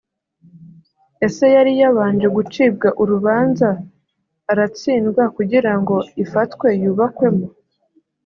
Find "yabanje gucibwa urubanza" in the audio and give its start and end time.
1.81-3.69